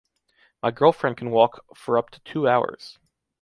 [0.63, 2.97] My girlfriend can walk for up to two hours